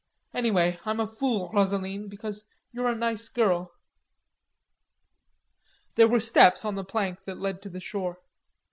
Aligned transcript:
Anyway, 0.33 0.79
I'm 0.83 0.99
a 0.99 1.05
fool, 1.05 1.51
Rosaline, 1.53 2.07
because 2.09 2.43
you're 2.71 2.89
a 2.89 2.95
nice 2.95 3.29
girl." 3.29 3.71
There 5.93 6.07
were 6.07 6.19
steps 6.19 6.65
on 6.65 6.73
the 6.73 6.83
plank 6.83 7.19
that 7.25 7.37
led 7.37 7.61
to 7.61 7.69
the 7.69 7.79
shore. 7.81 8.19